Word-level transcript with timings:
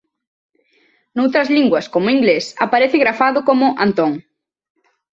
Noutras 1.17 1.49
linguas 1.57 1.85
como 1.93 2.05
o 2.07 2.13
inglés 2.17 2.45
aparece 2.65 2.97
grafado 3.03 3.39
como 3.49 3.65
"Anton". 3.85 4.13